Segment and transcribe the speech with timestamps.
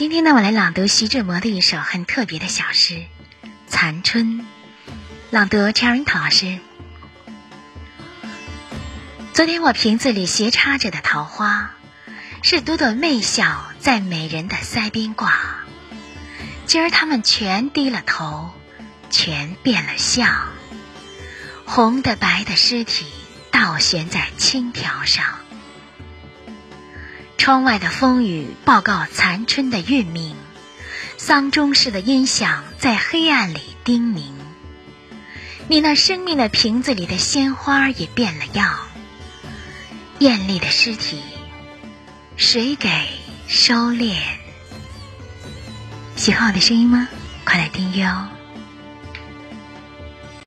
[0.00, 2.94] 今天呢，我来朗读徐志摩的一首很特别的小诗
[3.66, 4.38] 《残春》，
[5.28, 6.58] 朗读 Cherry 老师。
[9.34, 11.74] 昨天我瓶子里斜插着的桃花，
[12.42, 15.38] 是朵朵媚笑在美人的腮边挂。
[16.64, 18.52] 今儿他们全低了头，
[19.10, 20.48] 全变了相。
[21.66, 23.04] 红的白的尸体
[23.50, 25.39] 倒悬在青条上。
[27.40, 30.36] 窗外的风雨报告残春的运命，
[31.16, 34.34] 丧钟似的音响在黑暗里叮咛。
[35.66, 38.78] 你那生命的瓶子里的鲜花也变了样。
[40.18, 41.22] 艳丽的尸体，
[42.36, 42.90] 谁给
[43.48, 44.18] 收敛？
[46.16, 47.08] 喜欢我的声音吗？
[47.46, 48.28] 快来订阅哦！